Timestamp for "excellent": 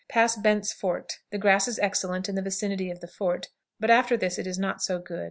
1.77-2.27